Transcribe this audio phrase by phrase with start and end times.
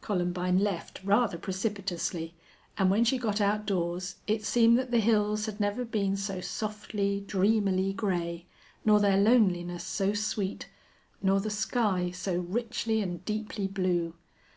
[0.00, 2.34] Columbine left rather precipitously,
[2.78, 7.24] and when she got outdoors it seemed that the hills had never been so softly,
[7.26, 8.46] dreamily gray,
[8.84, 10.68] nor their loneliness so sweet,
[11.20, 14.14] nor the sky so richly and deeply blue.